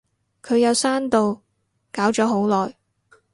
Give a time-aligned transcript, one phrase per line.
[0.41, 1.43] 佢有刪到，
[1.91, 2.75] 搞咗好耐